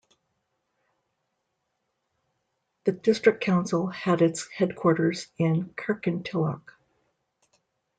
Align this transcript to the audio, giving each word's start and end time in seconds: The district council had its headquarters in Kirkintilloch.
The 2.85 2.91
district 2.91 3.41
council 3.41 3.85
had 3.85 4.23
its 4.23 4.47
headquarters 4.47 5.27
in 5.37 5.75
Kirkintilloch. 5.75 6.73